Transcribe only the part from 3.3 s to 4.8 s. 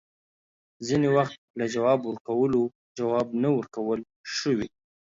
نه ورکول ښه وي